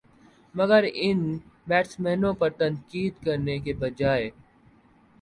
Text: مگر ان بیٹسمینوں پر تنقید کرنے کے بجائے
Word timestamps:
مگر 0.55 0.83
ان 0.95 1.19
بیٹسمینوں 1.67 2.33
پر 2.33 2.49
تنقید 2.59 3.23
کرنے 3.25 3.57
کے 3.59 3.73
بجائے 3.73 4.29